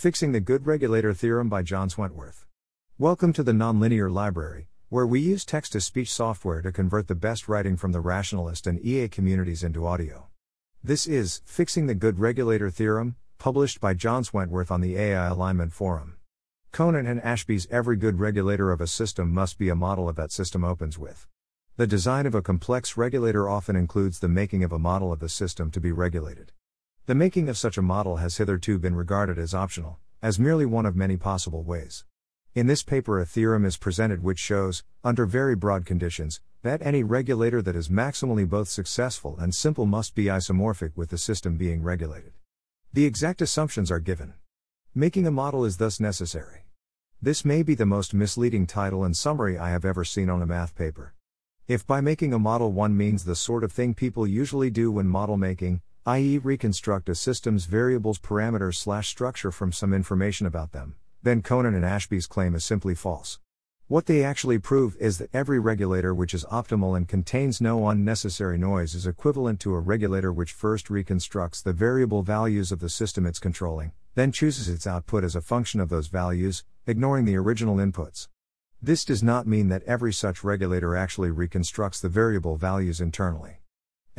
[0.00, 2.46] Fixing the Good Regulator Theorem by John Swentworth.
[2.96, 7.14] Welcome to the Nonlinear Library, where we use text to speech software to convert the
[7.14, 10.28] best writing from the rationalist and EA communities into audio.
[10.82, 15.74] This is Fixing the Good Regulator Theorem, published by John Swentworth on the AI Alignment
[15.74, 16.16] Forum.
[16.72, 20.32] Conant and Ashby's Every good regulator of a system must be a model of that
[20.32, 21.26] system opens with.
[21.76, 25.28] The design of a complex regulator often includes the making of a model of the
[25.28, 26.52] system to be regulated.
[27.10, 30.86] The making of such a model has hitherto been regarded as optional, as merely one
[30.86, 32.04] of many possible ways.
[32.54, 37.02] In this paper, a theorem is presented which shows, under very broad conditions, that any
[37.02, 41.82] regulator that is maximally both successful and simple must be isomorphic with the system being
[41.82, 42.30] regulated.
[42.92, 44.34] The exact assumptions are given.
[44.94, 46.66] Making a model is thus necessary.
[47.20, 50.46] This may be the most misleading title and summary I have ever seen on a
[50.46, 51.14] math paper.
[51.66, 55.08] If by making a model one means the sort of thing people usually do when
[55.08, 60.94] model making, i.e., reconstruct a system's variables parameters slash structure from some information about them,
[61.22, 63.38] then Conant and Ashby's claim is simply false.
[63.86, 68.56] What they actually prove is that every regulator which is optimal and contains no unnecessary
[68.56, 73.26] noise is equivalent to a regulator which first reconstructs the variable values of the system
[73.26, 77.76] it's controlling, then chooses its output as a function of those values, ignoring the original
[77.76, 78.28] inputs.
[78.80, 83.59] This does not mean that every such regulator actually reconstructs the variable values internally.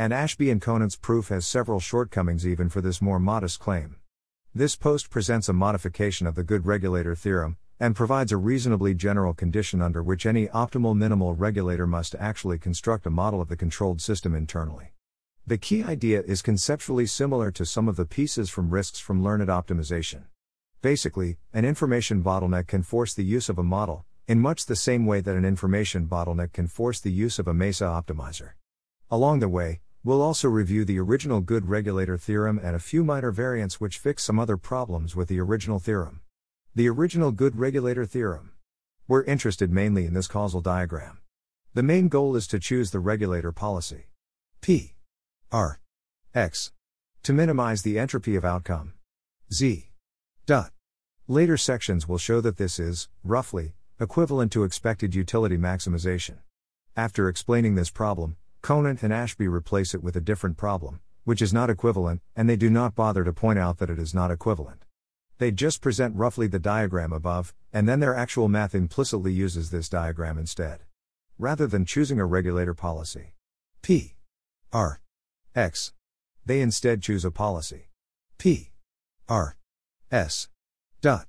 [0.02, 3.98] And Ashby and Conant's proof has several shortcomings even for this more modest claim.
[4.52, 9.36] This post presents a modification of the good regulator theorem, and provides a reasonably general
[9.36, 14.02] condition under which any optimal minimal regulator must actually construct a model of the controlled
[14.02, 14.96] system internally.
[15.46, 19.50] The key idea is conceptually similar to some of the pieces from risks from learned
[19.50, 20.24] optimization.
[20.82, 25.06] Basically, an information bottleneck can force the use of a model, in much the same
[25.06, 28.54] way that an information bottleneck can force the use of a MESA optimizer.
[29.12, 33.32] Along the way, we'll also review the original good regulator theorem and a few minor
[33.32, 36.22] variants which fix some other problems with the original theorem.
[36.74, 38.52] The original good regulator theorem.
[39.08, 41.20] We're interested mainly in this causal diagram.
[41.74, 44.06] The main goal is to choose the regulator policy.
[44.62, 44.96] P.
[45.52, 45.80] R.
[46.34, 46.72] X.
[47.24, 48.94] To minimize the entropy of outcome.
[49.54, 49.90] Z.
[50.46, 50.72] Dot.
[51.28, 56.38] Later sections will show that this is, roughly, equivalent to expected utility maximization.
[56.96, 61.52] After explaining this problem, Conant and Ashby replace it with a different problem, which is
[61.52, 64.86] not equivalent, and they do not bother to point out that it is not equivalent.
[65.40, 69.90] They just present roughly the diagram above, and then their actual math implicitly uses this
[69.90, 70.82] diagram instead.
[71.40, 73.34] Rather than choosing a regulator policy
[73.82, 74.14] P
[74.72, 75.02] R
[75.56, 75.92] X,
[76.46, 77.88] they instead choose a policy
[78.38, 78.74] P
[79.28, 79.58] R
[80.12, 80.50] S
[81.02, 81.26] dot.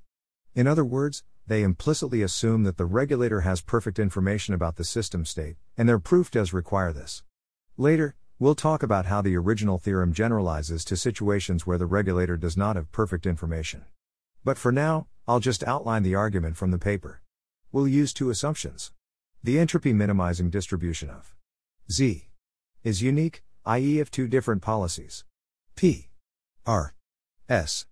[0.53, 5.25] In other words, they implicitly assume that the regulator has perfect information about the system
[5.25, 7.23] state, and their proof does require this.
[7.77, 12.55] Later, we'll talk about how the original theorem generalizes to situations where the regulator does
[12.55, 13.85] not have perfect information.
[14.43, 17.21] But for now, I'll just outline the argument from the paper.
[17.71, 18.91] We'll use two assumptions.
[19.43, 21.35] The entropy minimizing distribution of
[21.91, 22.29] Z
[22.83, 25.25] is unique, i.e., if two different policies
[25.75, 26.09] P
[26.65, 26.93] R
[27.49, 27.85] S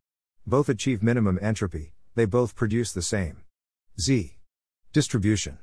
[0.46, 3.38] both achieve minimum entropy, they both produce the same.
[4.00, 4.38] Z.
[4.94, 5.60] Distribution.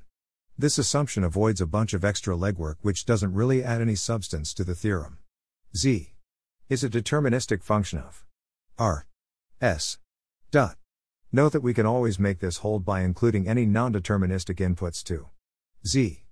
[0.56, 4.64] This assumption avoids a bunch of extra legwork which doesn't really add any substance to
[4.64, 5.18] the theorem.
[5.76, 6.14] Z.
[6.68, 8.24] Is a deterministic function of
[8.78, 9.06] R.
[9.60, 9.98] S.
[10.50, 10.76] Dot.
[11.30, 15.28] Note that we can always make this hold by including any non-deterministic inputs to
[15.86, 16.24] Z.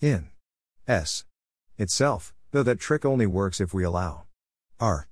[0.00, 0.30] In
[0.86, 1.24] S.
[1.76, 4.24] itself, though that trick only works if we allow
[4.80, 5.08] R.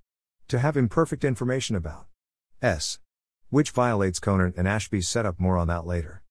[0.48, 2.06] to have imperfect information about
[2.62, 2.98] S
[3.50, 6.22] which violates Conant and Ashby's setup more on that later.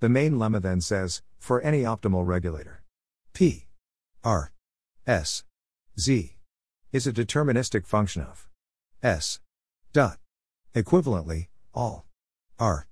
[0.00, 2.82] The main lemma then says, for any optimal regulator,
[3.32, 3.66] P.
[4.22, 4.52] R.
[5.06, 5.44] S.
[5.98, 6.36] Z.
[6.92, 8.48] is a deterministic function of
[9.02, 9.40] S.
[9.92, 10.18] dot.
[10.74, 12.06] Equivalently, all
[12.58, 12.88] R.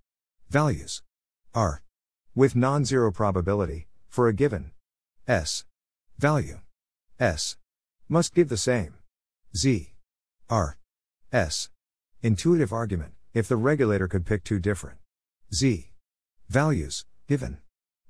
[0.49, 1.03] values
[1.55, 1.83] R.
[2.35, 4.73] with non-zero probability for a given
[5.27, 5.65] S.
[6.19, 6.61] value
[7.19, 7.57] S.
[8.09, 8.95] must give the same
[9.57, 9.95] Z.
[10.49, 10.79] R.
[11.33, 11.71] S.
[12.23, 14.99] intuitive argument if the regulator could pick two different.
[15.55, 15.93] Z.
[16.49, 17.59] Values, given.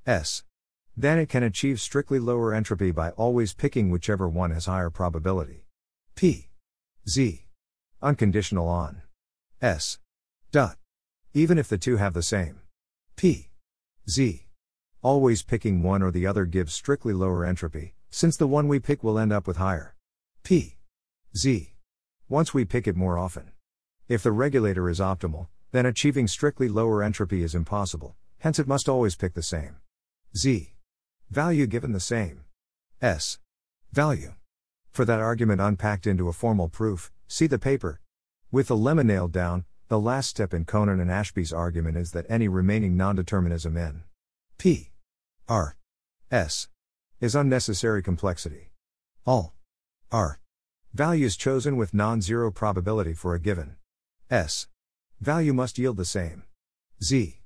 [0.04, 0.42] S,
[0.96, 5.66] then it can achieve strictly lower entropy by always picking whichever one has higher probability.
[6.16, 6.48] p.
[7.08, 7.46] Z.
[8.02, 9.02] Unconditional on.
[9.60, 9.98] S.
[10.50, 10.76] Dot.
[11.32, 12.60] Even if the two have the same.
[13.14, 13.50] P.
[14.10, 14.46] Z.
[15.02, 19.02] Always picking one or the other gives strictly lower entropy since the one we pick
[19.02, 19.94] will end up with higher.
[20.42, 20.78] P.
[21.36, 21.74] Z.
[22.28, 23.51] Once we pick it more often
[24.08, 28.88] if the regulator is optimal, then achieving strictly lower entropy is impossible, hence it must
[28.88, 29.76] always pick the same
[30.36, 30.74] z
[31.30, 32.44] value given the same
[33.00, 33.38] s
[33.92, 34.34] value.
[34.90, 38.00] For that argument unpacked into a formal proof, see the paper.
[38.50, 42.24] With the lemma nailed down, The last step in Conant and Ashby's argument is that
[42.30, 44.04] any remaining nondeterminism in
[44.56, 44.90] P
[45.46, 45.76] R
[46.30, 46.68] S
[47.20, 48.70] is unnecessary complexity.
[49.26, 49.52] All
[50.10, 50.40] R
[50.94, 53.76] values chosen with non zero probability for a given
[54.32, 54.66] S
[55.20, 56.44] value must yield the same
[57.04, 57.42] Z.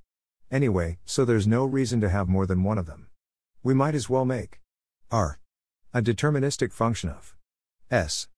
[0.53, 3.09] Anyway, so there's no reason to have more than one of them.
[3.65, 4.61] We might as well make
[5.11, 5.41] R
[5.93, 7.35] a deterministic function of
[7.91, 8.29] S.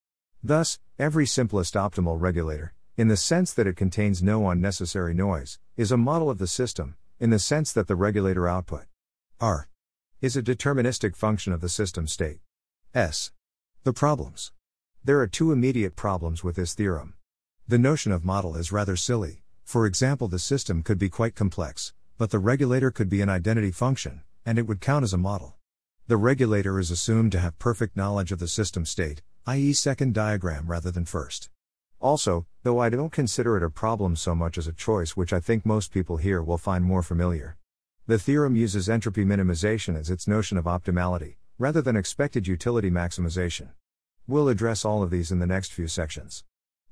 [0.43, 5.93] Thus, every simplest optimal regulator, in the sense that it contains no unnecessary noise, is
[5.93, 8.87] a model of the system, in the sense that the regulator output
[9.39, 9.69] R
[10.23, 12.41] is a deterministic function of the system state
[12.95, 13.31] S.
[13.85, 14.53] The problems.
[15.05, 17.18] There are two immediate problems with this theorem.
[17.71, 21.93] The notion of model is rather silly, for example, the system could be quite complex,
[22.17, 25.57] but the regulator could be an identity function, and it would count as a model.
[26.07, 30.67] The regulator is assumed to have perfect knowledge of the system state, i.e., second diagram
[30.67, 31.51] rather than first.
[32.01, 35.41] Also, though I don't consider it a problem so much as a choice which I
[35.41, 37.59] think most people here will find more familiar.
[38.07, 43.73] The theorem uses entropy minimization as its notion of optimality, rather than expected utility maximization.
[44.27, 46.45] We'll address all of these in the next few sections.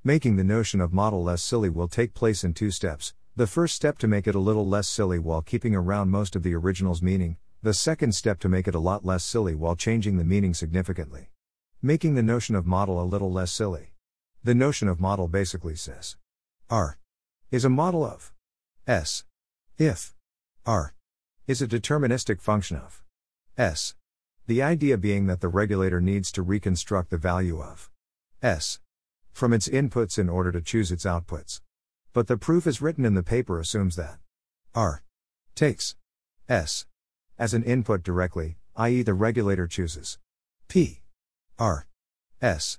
[0.04, 3.14] Making the notion of model less silly will take place in two steps.
[3.34, 6.42] The first step to make it a little less silly while keeping around most of
[6.42, 10.16] the original's meaning, the second step to make it a lot less silly while changing
[10.16, 11.30] the meaning significantly.
[11.82, 13.92] Making the notion of model a little less silly.
[14.42, 16.16] The notion of model basically says
[16.70, 16.98] R
[17.50, 18.32] is a model of
[18.86, 19.24] S
[19.76, 20.14] if
[20.64, 20.94] R
[21.46, 23.02] is a deterministic function of
[23.58, 23.94] S.
[24.46, 27.90] The idea being that the regulator needs to reconstruct the value of
[28.42, 28.78] S
[29.36, 31.60] from its inputs in order to choose its outputs.
[32.14, 34.18] But the proof as written in the paper assumes that
[34.74, 35.02] R
[35.54, 35.94] takes
[36.48, 36.86] S
[37.38, 40.16] as an input directly, i.e., the regulator chooses
[40.68, 41.02] P
[41.58, 41.86] R
[42.40, 42.78] S.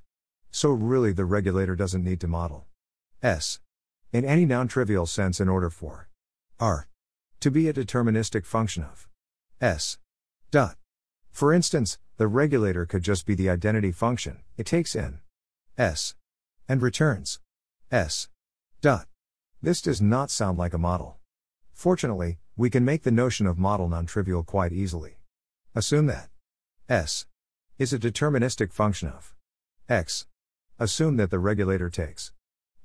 [0.49, 2.65] So really the regulator doesn't need to model
[3.21, 3.59] S
[4.11, 6.09] in any non trivial sense in order for
[6.59, 6.87] R
[7.39, 9.07] to be a deterministic function of
[9.61, 9.99] S.
[10.49, 10.75] Dot.
[11.29, 15.19] For instance, the regulator could just be the identity function, it takes in
[15.77, 16.15] S
[16.67, 17.39] and returns
[17.91, 18.27] S.
[18.81, 19.07] Dot.
[19.61, 21.17] This does not sound like a model.
[21.73, 25.17] Fortunately, we can make the notion of model non trivial quite easily.
[25.73, 26.29] Assume that
[26.89, 27.25] S
[27.77, 29.35] is a deterministic function of
[29.87, 30.25] X.
[30.79, 32.31] Assume that the regulator takes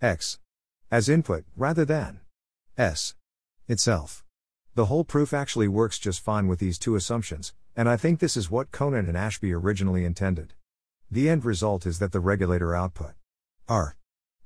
[0.01, 0.39] X
[0.91, 2.21] as input rather than
[2.77, 3.15] S
[3.69, 4.25] itself.
[4.75, 8.37] The whole proof actually works just fine with these two assumptions, and I think this
[8.37, 10.55] is what Conant and Ashby originally intended.
[11.11, 13.15] The end result is that the regulator output
[13.69, 13.97] R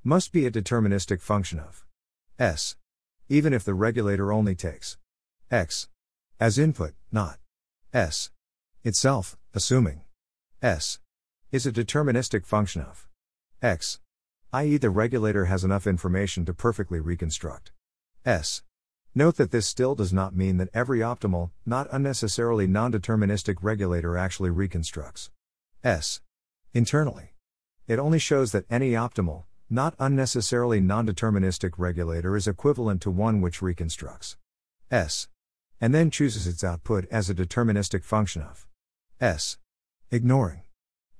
[0.03, 1.85] must be a deterministic function of
[2.39, 2.75] S,
[3.29, 4.97] even if the regulator only takes
[5.49, 5.87] X
[6.39, 7.39] as input, not
[7.93, 8.29] S
[8.83, 10.01] itself, assuming
[10.61, 10.99] S
[11.51, 13.07] is a deterministic function of
[13.61, 13.99] X,
[14.53, 17.71] i.e., the regulator has enough information to perfectly reconstruct
[18.25, 18.61] S.
[19.15, 24.15] Note that this still does not mean that every optimal, not unnecessarily non deterministic regulator
[24.15, 25.31] actually reconstructs
[25.83, 26.21] S
[26.73, 27.33] internally.
[27.87, 33.39] It only shows that any optimal, not unnecessarily non deterministic regulator is equivalent to one
[33.39, 34.35] which reconstructs
[34.91, 35.27] S.
[35.79, 38.67] And then chooses its output as a deterministic function of
[39.21, 39.57] S.
[40.11, 40.63] Ignoring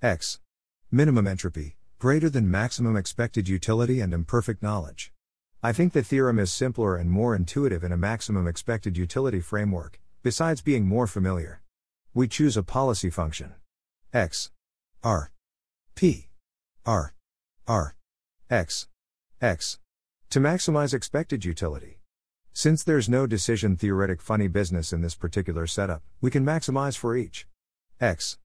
[0.02, 0.40] X.
[0.92, 5.14] Minimum entropy, greater than maximum expected utility and imperfect knowledge.
[5.64, 10.00] I think the theorem is simpler and more intuitive in a maximum expected utility framework,
[10.22, 11.62] besides being more familiar.
[12.14, 13.56] We choose a policy function
[14.14, 14.52] X.
[15.04, 15.32] R.
[15.96, 16.27] P.
[16.88, 17.14] R.
[17.68, 17.96] R.
[18.50, 18.88] X.
[19.42, 19.78] X.
[20.30, 22.00] To maximize expected utility.
[22.54, 27.18] Since there's no decision theoretic funny business in this particular setup, we can maximize for
[27.18, 27.46] each
[28.00, 28.38] X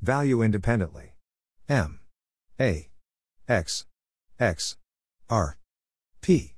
[0.00, 1.14] value independently.
[1.68, 1.98] M.
[2.60, 2.88] A.
[3.48, 3.84] X.
[4.38, 4.76] X.
[5.28, 5.58] R.
[6.20, 6.54] P.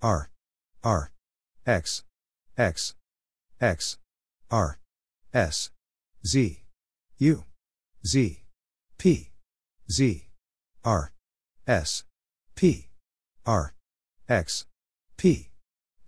[0.00, 0.30] R.
[0.82, 1.12] R.
[1.66, 2.02] X.
[2.56, 2.94] X.
[3.60, 3.98] X.
[4.50, 4.78] R.
[5.34, 5.70] S.
[6.26, 6.64] Z.
[7.18, 7.44] U.
[8.06, 8.44] Z.
[8.96, 9.32] P.
[9.90, 10.27] Z.
[10.88, 11.12] R
[11.66, 12.04] S
[12.56, 12.88] P
[13.44, 13.74] R
[14.26, 14.64] X
[15.18, 15.50] P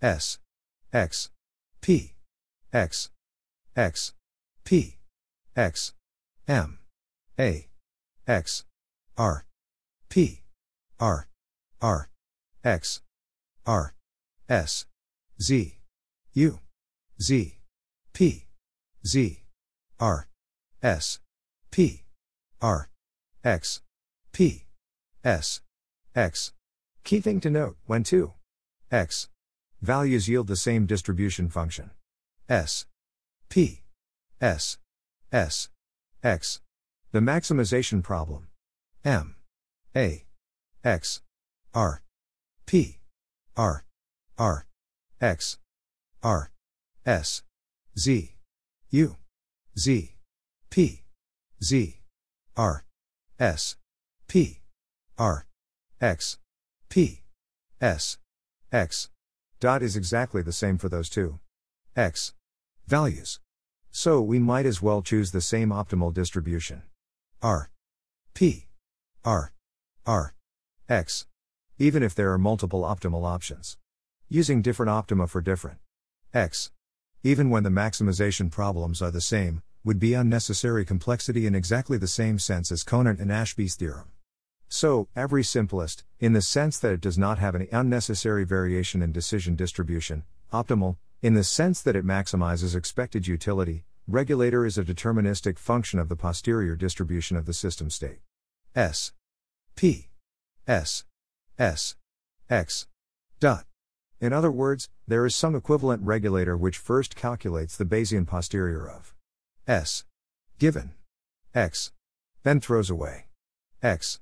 [0.01, 0.39] S
[0.91, 1.29] X
[1.81, 2.15] P
[2.73, 3.11] X
[3.75, 4.13] X
[4.65, 4.97] P
[5.55, 5.93] X
[6.47, 6.79] M
[7.39, 7.67] A
[8.27, 8.63] X
[9.19, 9.45] R
[10.09, 10.41] P
[10.99, 11.27] R
[11.79, 12.09] R
[12.63, 13.01] X
[13.67, 13.93] R
[14.49, 14.85] S
[15.39, 15.77] Z
[16.33, 16.59] U
[17.21, 17.57] Z
[18.13, 18.45] P
[19.05, 19.43] Z
[19.99, 20.27] R
[20.81, 21.19] S
[21.69, 22.01] P
[22.59, 22.89] R
[23.43, 23.81] X
[24.33, 24.65] P
[25.23, 25.61] S.
[26.15, 26.53] X.
[27.03, 28.33] Key thing to note when two.
[28.91, 29.29] X.
[29.81, 31.91] Values yield the same distribution function.
[32.49, 32.85] S.
[33.49, 33.81] P.
[34.39, 34.77] S.
[35.31, 35.69] S.
[36.23, 36.61] X.
[37.11, 38.47] The maximization problem.
[39.03, 39.35] M.
[39.95, 40.25] A.
[40.83, 41.21] X.
[41.73, 42.03] R.
[42.65, 43.01] P.
[43.57, 43.85] R,
[44.37, 44.65] R,
[45.19, 45.57] X,
[46.23, 46.51] R,
[47.05, 47.43] S,
[47.97, 48.35] Z,
[48.89, 49.17] U,
[49.77, 50.15] Z,
[50.69, 51.03] P,
[51.61, 51.99] Z,
[52.55, 52.85] R,
[53.39, 53.75] S,
[54.27, 54.60] P,
[55.17, 55.45] R,
[55.99, 56.37] X,
[56.89, 57.21] P,
[57.79, 58.17] S,
[58.71, 59.09] X.
[59.59, 61.39] Dot is exactly the same for those two.
[61.95, 62.33] X.
[62.87, 63.39] Values.
[63.91, 66.83] So we might as well choose the same optimal distribution.
[67.41, 67.69] R.
[68.33, 68.67] P.
[69.23, 69.53] R.
[70.05, 70.33] R.
[70.89, 71.27] X.
[71.77, 73.77] Even if there are multiple optimal options.
[74.29, 75.79] Using different optima for different.
[76.33, 76.71] X.
[77.23, 82.07] Even when the maximization problems are the same, would be unnecessary complexity in exactly the
[82.07, 84.11] same sense as Conant and Ashby's theorem.
[84.73, 89.11] So, every simplest, in the sense that it does not have any unnecessary variation in
[89.11, 90.23] decision distribution,
[90.53, 96.07] optimal, in the sense that it maximizes expected utility, regulator is a deterministic function of
[96.07, 98.19] the posterior distribution of the system state.
[98.73, 99.11] S.
[99.75, 100.07] P.
[100.65, 101.03] S.
[101.59, 101.97] S.
[102.49, 102.87] X.
[103.41, 103.65] Dot.
[104.21, 109.13] In other words, there is some equivalent regulator which first calculates the Bayesian posterior of
[109.67, 110.05] S.
[110.59, 110.93] Given
[111.53, 111.91] X.
[112.43, 113.25] Then throws away
[113.83, 114.21] X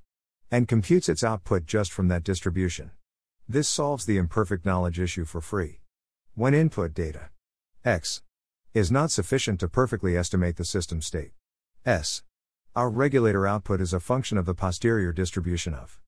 [0.50, 2.90] and computes its output just from that distribution.
[3.48, 5.80] This solves the imperfect knowledge issue for free.
[6.34, 7.30] When input data
[7.84, 8.22] x
[8.74, 11.32] is not sufficient to perfectly estimate the system state
[11.84, 12.22] s,
[12.76, 16.00] our regulator output is a function of the posterior distribution of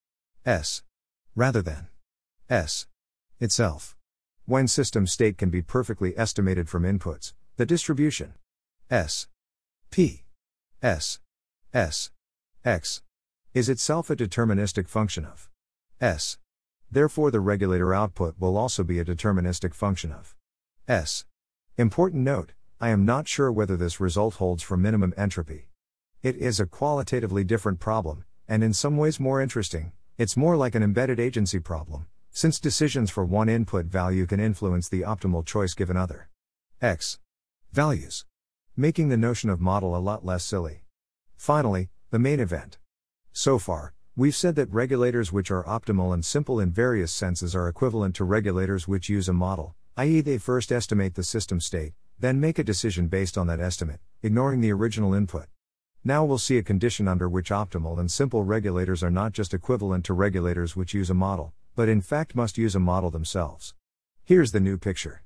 [0.44, 0.82] s
[1.34, 1.88] rather than
[2.48, 2.86] s
[3.40, 3.96] itself.
[4.44, 8.34] When system state can be perfectly estimated from inputs, the distribution
[8.90, 9.26] s
[9.90, 10.24] p
[10.82, 11.18] s
[11.72, 12.10] s
[12.64, 13.02] x
[13.54, 15.50] is itself a deterministic function of
[16.00, 16.38] S.
[16.90, 20.34] Therefore, the regulator output will also be a deterministic function of
[20.88, 21.24] S.
[21.76, 25.68] Important note I am not sure whether this result holds for minimum entropy.
[26.22, 30.74] It is a qualitatively different problem, and in some ways more interesting, it's more like
[30.74, 35.74] an embedded agency problem, since decisions for one input value can influence the optimal choice
[35.74, 36.28] given other
[36.80, 37.18] X
[37.70, 38.24] values,
[38.76, 40.84] making the notion of model a lot less silly.
[41.36, 42.78] Finally, the main event.
[43.34, 47.66] So far, we've said that regulators which are optimal and simple in various senses are
[47.66, 52.40] equivalent to regulators which use a model, i.e., they first estimate the system state, then
[52.40, 55.46] make a decision based on that estimate, ignoring the original input.
[56.04, 60.04] Now we'll see a condition under which optimal and simple regulators are not just equivalent
[60.06, 63.72] to regulators which use a model, but in fact must use a model themselves.
[64.24, 65.22] Here's the new picture.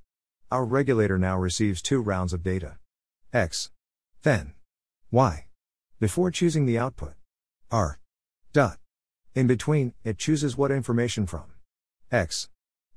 [0.53, 2.79] Our regulator now receives two rounds of data
[3.33, 3.73] X,
[4.23, 4.55] then
[5.11, 5.47] Y,
[5.99, 7.15] before choosing the output.
[7.71, 7.99] R.
[8.53, 8.79] Dot.
[9.35, 11.47] In between, it chooses what information from
[12.13, 12.49] X.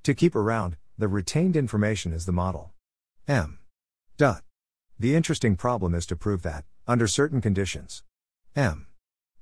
[0.04, 2.74] To keep around, the retained information is the model.
[3.28, 3.60] M.
[4.18, 4.44] Dot.
[5.00, 8.04] The interesting problem is to prove that, under certain conditions,
[8.56, 8.88] M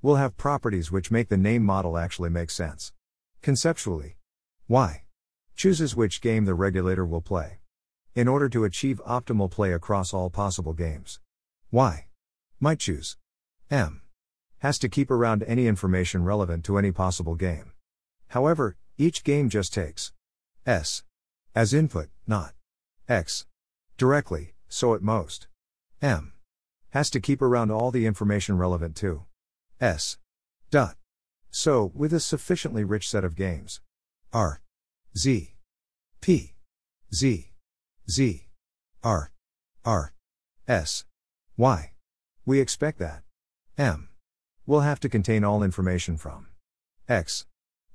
[0.01, 2.93] will have properties which make the name model actually make sense.
[3.41, 4.15] Conceptually,
[4.69, 5.03] Y
[5.55, 7.59] chooses which game the regulator will play.
[8.15, 11.19] In order to achieve optimal play across all possible games,
[11.69, 12.07] Y
[12.61, 13.17] might choose
[13.69, 14.01] M
[14.59, 17.71] has to keep around any information relevant to any possible game.
[18.29, 20.11] However, each game just takes
[20.65, 21.03] S
[21.55, 22.53] as input, not
[23.07, 23.45] X
[23.97, 25.47] directly, so at most
[26.01, 26.33] M
[26.89, 29.25] has to keep around all the information relevant to
[29.79, 30.17] S
[30.71, 30.95] dot.
[31.49, 33.79] So, with a sufficiently rich set of games,
[34.33, 34.61] R
[35.15, 35.55] Z
[36.21, 36.55] P
[37.13, 37.51] Z
[38.09, 38.47] Z
[39.03, 39.31] R
[39.85, 40.13] R
[40.67, 41.05] S
[41.55, 41.91] Y,
[42.45, 43.23] we expect that
[43.77, 44.09] M
[44.67, 46.47] will have to contain all information from
[47.07, 47.45] X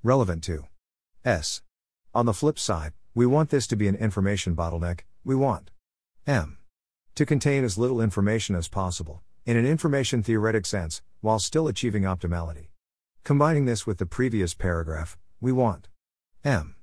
[0.02, 0.64] relevant to
[1.25, 1.61] S.
[2.14, 5.71] On the flip side, we want this to be an information bottleneck, we want
[6.26, 6.59] M
[7.14, 12.05] to contain as little information as possible, in an information theoretic sense, while still achieving
[12.05, 12.69] optimality.
[13.23, 15.88] Combining this with the previous paragraph, we want
[16.43, 16.75] M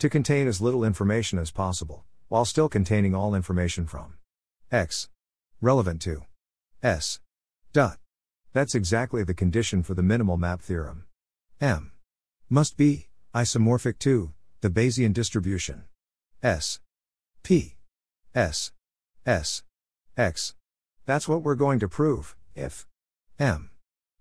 [0.00, 4.18] to contain as little information as possible, while still containing all information from
[4.72, 5.08] X
[5.60, 6.22] relevant to
[6.82, 7.20] S.
[7.72, 7.98] Dot.
[8.58, 11.04] That's exactly the condition for the minimal map theorem.
[11.60, 11.92] M
[12.50, 15.84] must be isomorphic to the Bayesian distribution.
[16.42, 16.80] S
[17.44, 17.76] P
[18.34, 18.72] S
[19.24, 19.62] S
[20.16, 20.56] X.
[21.06, 22.88] That's what we're going to prove if
[23.38, 23.70] M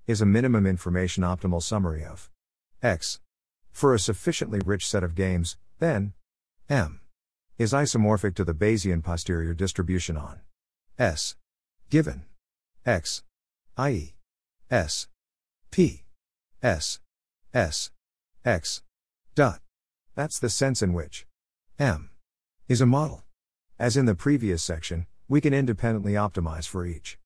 [0.06, 2.30] is a minimum information optimal summary of
[2.84, 3.20] X.
[3.72, 6.14] For a sufficiently rich set of games, then
[6.70, 7.00] M
[7.58, 10.42] is isomorphic to the Bayesian posterior distribution on
[11.00, 11.36] S
[11.90, 12.26] given
[12.86, 13.24] X,
[13.78, 14.14] i.e.
[14.70, 15.08] S.
[15.72, 16.04] P.
[16.62, 17.00] S.
[17.54, 17.92] S.
[18.46, 18.82] X.
[19.36, 19.62] Dot.
[20.16, 21.26] That's the sense in which
[21.78, 22.10] M
[22.68, 23.24] is a model.
[23.80, 27.18] As in the previous section, we can independently optimize for each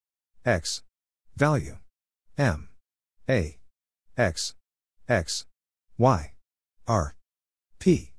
[0.45, 0.83] X
[1.36, 1.77] value.
[2.38, 2.69] M.
[3.29, 3.60] A.
[4.17, 4.55] X.
[5.07, 5.45] X.
[5.98, 6.33] Y.
[6.88, 7.15] R.
[7.79, 8.12] P.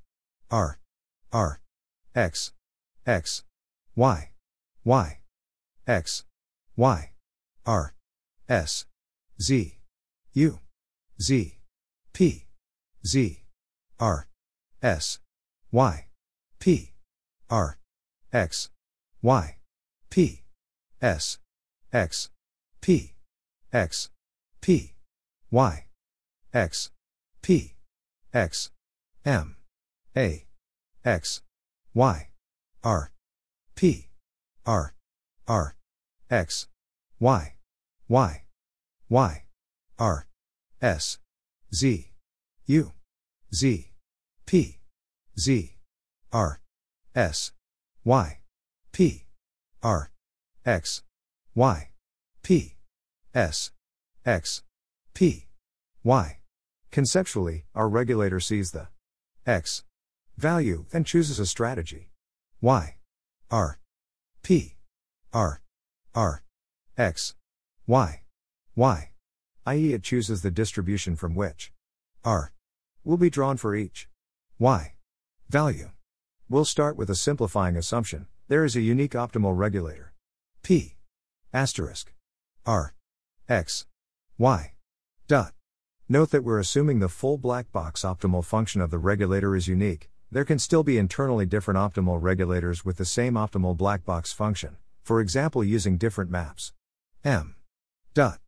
[0.53, 0.79] R,
[1.33, 1.63] R,
[2.15, 2.53] X,
[3.07, 3.43] X,
[3.97, 4.31] Y,
[4.85, 5.19] Y,
[5.87, 6.25] X,
[6.77, 7.11] Y,
[7.65, 7.95] R,
[8.51, 8.85] S,
[9.43, 9.77] Z,
[10.35, 10.61] U,
[11.21, 11.59] Z,
[12.13, 12.47] P,
[13.05, 13.43] Z,
[13.99, 14.29] R,
[14.81, 15.19] S,
[15.73, 16.07] Y,
[16.61, 16.93] P,
[17.51, 17.77] R,
[18.33, 18.71] X,
[19.21, 19.57] Y,
[20.11, 20.45] P,
[21.01, 21.39] S,
[21.93, 22.31] X,
[22.81, 23.15] P,
[23.73, 24.11] X,
[24.61, 24.95] P,
[25.51, 25.87] Y,
[26.55, 26.91] X,
[27.43, 27.75] P,
[28.33, 28.71] X,
[29.25, 29.57] M,
[30.17, 30.45] A,
[31.05, 31.43] X,
[31.95, 32.29] Y,
[32.85, 33.13] R,
[33.75, 34.09] P,
[34.65, 34.95] R,
[35.49, 35.77] R,
[36.31, 36.69] X,
[37.19, 37.55] Y,
[38.07, 38.43] Y,
[39.13, 39.45] Y,
[39.99, 40.27] R,
[40.81, 41.19] S,
[41.75, 42.13] Z,
[42.65, 42.93] U,
[43.55, 43.93] Z,
[44.47, 44.79] P,
[45.39, 45.77] Z,
[46.33, 46.63] R,
[47.15, 47.53] S,
[48.05, 48.39] Y,
[48.91, 49.27] P,
[49.83, 50.11] R,
[50.65, 51.03] X,
[51.55, 51.91] Y,
[52.43, 52.77] P,
[53.35, 53.71] S,
[54.25, 54.63] X,
[55.13, 55.47] P,
[56.03, 56.39] Y.
[56.91, 58.89] Conceptually, our regulator sees the
[59.47, 59.85] X
[60.39, 62.09] value, then chooses a strategy.
[62.63, 62.97] Y,
[63.51, 63.79] R,
[64.43, 64.77] P,
[65.35, 65.61] R,
[66.15, 66.43] R,
[66.97, 67.35] X,
[67.87, 68.22] Y,
[68.75, 69.11] Y,
[69.67, 71.73] i.e., it chooses the distribution from which
[72.25, 72.53] R
[73.05, 74.09] will be drawn for each
[74.59, 74.95] Y
[75.49, 75.91] value.
[76.49, 80.13] We'll start with a simplifying assumption there is a unique optimal regulator.
[80.63, 80.97] P
[81.53, 82.13] asterisk
[82.67, 82.95] R
[83.49, 83.87] X
[84.39, 84.73] Y
[85.27, 85.53] dot.
[86.09, 90.11] Note that we're assuming the full black box optimal function of the regulator is unique.
[90.31, 94.77] There can still be internally different optimal regulators with the same optimal black box function,
[95.03, 96.73] for example using different maps.
[97.25, 97.57] M.
[98.15, 98.39] Dot.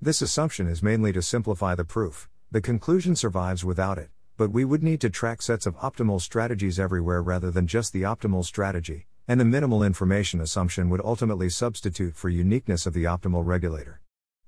[0.00, 4.64] This assumption is mainly to simplify the proof, the conclusion survives without it, but we
[4.64, 9.08] would need to track sets of optimal strategies everywhere rather than just the optimal strategy,
[9.26, 14.00] and the minimal information assumption would ultimately substitute for uniqueness of the optimal regulator.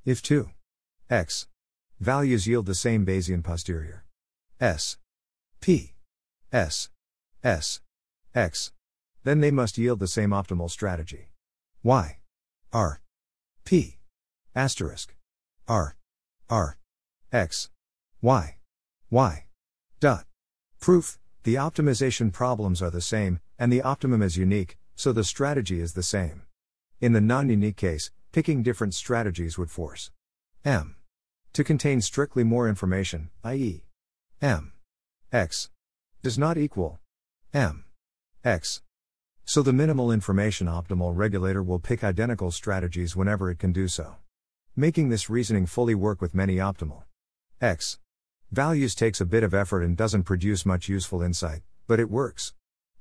[0.04, 0.50] If 2
[1.11, 1.49] x
[1.99, 4.04] values yield the same Bayesian posterior.
[4.61, 4.99] S
[5.61, 5.95] p
[6.52, 6.90] s
[7.42, 7.80] s
[8.37, 8.71] x,
[9.25, 11.33] then they must yield the same optimal strategy.
[11.83, 12.19] Y
[12.73, 13.00] r
[13.65, 13.99] p
[14.54, 15.17] asterisk
[15.71, 15.95] r
[16.49, 16.78] r
[17.30, 17.71] x
[18.21, 18.56] y
[19.09, 19.45] y
[20.00, 20.25] dot.
[20.80, 25.80] Proof the optimization problems are the same and the optimum is unique so the strategy
[25.80, 26.43] is the same.
[27.00, 30.11] In the non-unique case picking different strategies would force
[30.65, 30.97] m
[31.52, 33.85] to contain strictly more information i.e.
[34.43, 34.73] m
[35.33, 35.71] x
[36.21, 36.99] does not equal
[37.54, 37.85] m
[38.45, 38.83] x.
[39.45, 44.17] So the minimal information optimal regulator will pick identical strategies whenever it can do so
[44.76, 47.02] making this reasoning fully work with many optimal.
[47.61, 47.99] X.
[48.50, 52.54] Values takes a bit of effort and doesn't produce much useful insight, but it works.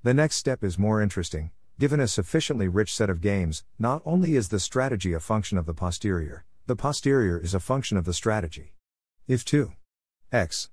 [0.03, 1.51] The next step is more interesting.
[1.79, 5.65] Given a sufficiently rich set of games, not only is the strategy a function of
[5.65, 8.75] the posterior, the posterior is a function of the strategy.
[9.27, 9.71] If 2
[10.31, 10.69] x.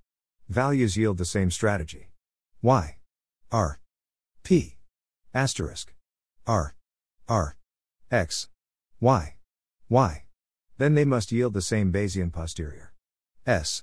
[0.49, 2.11] Values yield the same strategy,
[2.63, 2.97] y.
[3.51, 3.81] R.
[4.43, 4.77] P.
[5.33, 5.95] Asterisk.
[6.47, 6.75] R.
[7.29, 7.57] R.
[8.11, 8.49] X.
[9.01, 9.37] Y.
[9.89, 10.26] Y
[10.79, 12.93] then they must yield the same Bayesian posterior.
[13.47, 13.83] S.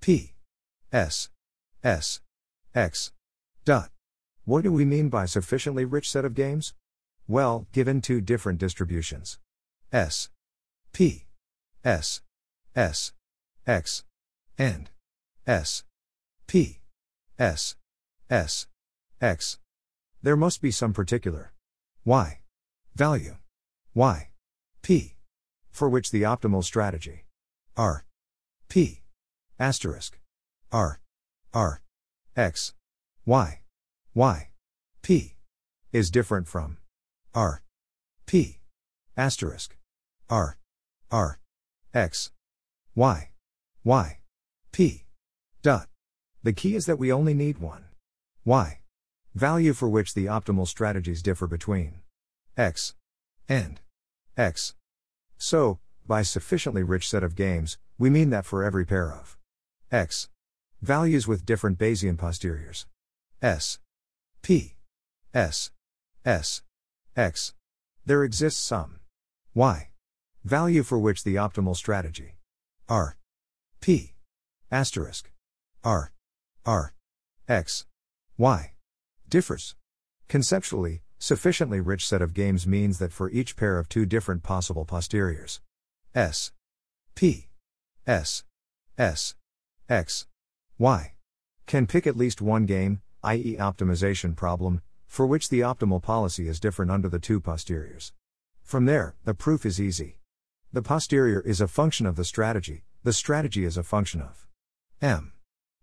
[0.00, 0.34] P.
[0.92, 1.28] S.
[1.82, 2.20] S.
[2.74, 3.12] X.
[3.64, 3.90] Dot.
[4.44, 6.74] What do we mean by sufficiently rich set of games?
[7.26, 9.38] Well, given two different distributions.
[9.92, 10.28] S.
[10.92, 11.26] P.
[11.84, 12.20] S.
[12.74, 13.12] S.
[13.66, 14.04] X.
[14.58, 14.90] And.
[15.46, 15.84] S.
[16.46, 16.80] P.
[17.38, 17.76] S.
[18.28, 18.66] S.
[19.20, 19.58] X.
[20.22, 21.52] There must be some particular.
[22.04, 22.40] Y.
[22.94, 23.36] Value.
[23.94, 24.30] Y.
[24.82, 25.14] P
[25.70, 27.24] for which the optimal strategy.
[27.76, 28.04] R.
[28.68, 29.02] P.
[29.58, 30.18] Asterisk.
[30.72, 31.00] R.
[31.52, 31.82] R.
[32.36, 32.74] X.
[33.26, 33.60] Y.
[34.14, 34.48] Y.
[35.02, 35.36] P.
[35.92, 36.78] is different from
[37.34, 37.62] R.
[38.26, 38.60] P.
[39.16, 39.76] Asterisk.
[40.28, 40.58] R.
[41.10, 41.40] R.
[41.92, 42.30] X.
[42.94, 43.30] Y.
[43.84, 44.18] Y.
[44.72, 45.04] P.
[45.62, 45.88] Dot.
[46.42, 47.84] The key is that we only need one.
[48.44, 48.80] Y.
[49.34, 52.00] Value for which the optimal strategies differ between
[52.56, 52.94] X
[53.48, 53.80] and
[54.36, 54.74] X
[55.42, 59.38] so, by sufficiently rich set of games, we mean that for every pair of
[59.90, 60.28] x
[60.82, 62.86] values with different Bayesian posteriors.
[63.42, 63.78] S
[64.42, 64.76] p
[65.32, 65.70] s
[66.24, 66.62] s
[67.16, 67.54] x
[68.04, 69.00] there exists some
[69.54, 69.88] y
[70.44, 72.36] value for which the optimal strategy
[72.88, 73.16] r
[73.80, 74.14] p
[74.70, 75.30] asterisk
[75.82, 76.12] r
[76.66, 76.94] r
[77.48, 77.86] x
[78.36, 78.72] y
[79.28, 79.74] differs
[80.28, 84.86] conceptually Sufficiently rich set of games means that for each pair of two different possible
[84.86, 85.60] posteriors
[86.14, 86.50] S
[87.14, 87.48] P
[88.06, 88.42] S
[88.96, 89.34] S
[89.86, 90.26] X
[90.78, 91.12] Y
[91.66, 96.58] can pick at least one game, i.e., optimization problem, for which the optimal policy is
[96.58, 98.14] different under the two posteriors.
[98.62, 100.20] From there, the proof is easy.
[100.72, 104.48] The posterior is a function of the strategy, the strategy is a function of
[105.02, 105.34] M.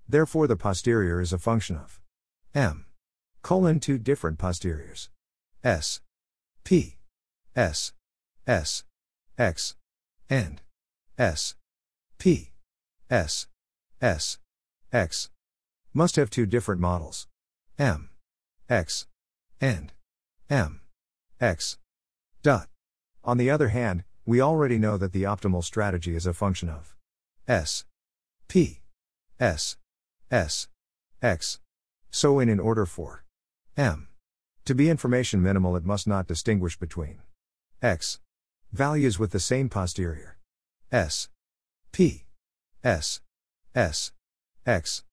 [0.09, 2.01] Therefore, the posterior is a function of
[2.55, 2.87] M.
[3.43, 5.09] colon two different posteriors.
[5.67, 5.99] S.
[6.63, 6.95] P.
[7.53, 7.91] S.
[8.47, 8.85] S.
[9.37, 9.75] X.
[10.29, 10.61] And.
[11.17, 11.55] S.
[12.17, 12.51] P.
[13.09, 13.47] S.
[14.01, 14.37] S.
[14.93, 15.29] X.
[15.93, 17.27] Must have two different models.
[17.77, 18.11] M.
[18.69, 19.07] X.
[19.59, 19.91] And.
[20.49, 20.79] M.
[21.41, 21.77] X.
[22.43, 22.69] Dot.
[23.25, 26.95] On the other hand, we already know that the optimal strategy is a function of
[27.45, 27.83] S.
[28.47, 28.79] P.
[29.37, 29.75] S.
[30.31, 30.69] S.
[31.21, 31.59] X.
[32.09, 33.25] So in in order for
[33.75, 34.06] M.
[34.67, 37.19] To be information minimal it must not distinguish between
[37.81, 38.19] X.
[38.73, 40.35] Values with the same posterior.
[40.91, 41.29] S.
[41.93, 42.25] P.
[42.83, 43.21] S.
[43.73, 44.11] S.
[44.65, 45.05] X.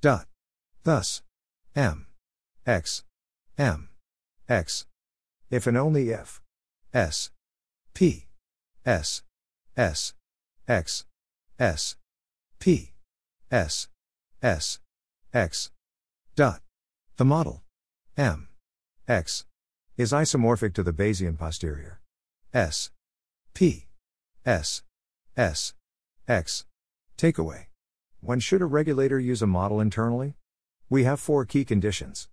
[0.00, 0.28] Dot.
[0.84, 1.20] Thus.
[1.76, 2.06] M.
[2.66, 3.04] X.
[3.58, 3.90] M.
[4.48, 4.86] X.
[5.50, 6.40] If and only if.
[6.94, 7.28] S.
[7.92, 8.28] P.
[8.86, 9.20] S.
[9.76, 10.14] S.
[10.66, 11.04] X.
[11.58, 11.96] S.
[12.58, 12.92] P.
[13.50, 13.88] S.
[14.42, 14.78] S.
[15.34, 15.70] X.
[16.34, 16.62] Dot.
[17.18, 17.62] The model.
[18.16, 18.48] M.
[19.08, 19.46] X.
[19.96, 22.00] Is isomorphic to the Bayesian posterior.
[22.54, 22.92] S.
[23.52, 23.86] P.
[24.46, 24.82] S.
[25.36, 25.74] S.
[26.28, 26.66] X.
[27.18, 27.66] Takeaway.
[28.20, 30.34] When should a regulator use a model internally?
[30.88, 32.28] We have four key conditions.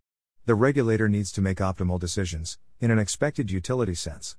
[0.46, 4.38] The regulator needs to make optimal decisions, in an expected utility sense.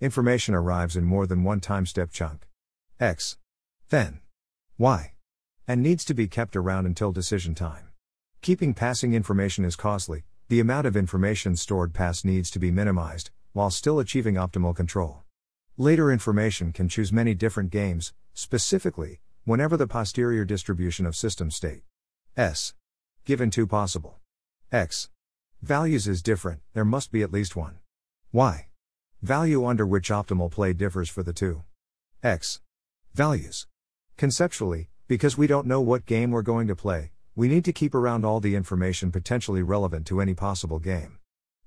[0.00, 2.46] Information arrives in more than one time step chunk.
[3.00, 3.38] X.
[3.88, 4.20] Then.
[4.78, 5.14] Y.
[5.66, 7.88] And needs to be kept around until decision time.
[8.40, 13.30] Keeping passing information is costly, the amount of information stored past needs to be minimized,
[13.52, 15.22] while still achieving optimal control.
[15.76, 21.82] Later information can choose many different games, specifically, whenever the posterior distribution of system state
[22.36, 22.74] S.
[23.24, 24.20] Given two possible
[24.70, 25.08] X.
[25.60, 27.78] Values is different, there must be at least one.
[28.32, 28.68] Y.
[29.20, 31.62] Value under which optimal play differs for the two.
[32.22, 32.60] X.
[33.14, 33.66] Values.
[34.16, 37.94] Conceptually, because we don't know what game we're going to play, we need to keep
[37.94, 41.18] around all the information potentially relevant to any possible game.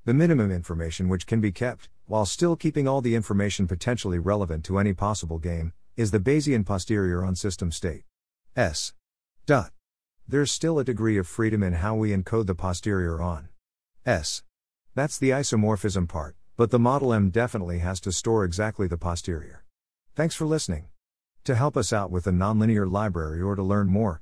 [0.05, 4.63] The minimum information which can be kept, while still keeping all the information potentially relevant
[4.65, 8.03] to any possible game, is the Bayesian posterior on system state.
[8.55, 8.93] S.
[9.47, 9.71] Dot.
[10.27, 13.49] There's still a degree of freedom in how we encode the posterior on.
[14.05, 14.43] S.
[14.93, 19.65] That's the isomorphism part, but the model M definitely has to store exactly the posterior.
[20.15, 20.85] Thanks for listening.
[21.45, 24.21] To help us out with the nonlinear library or to learn more,